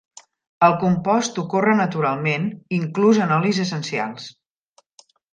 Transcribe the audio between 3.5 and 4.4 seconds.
essencials.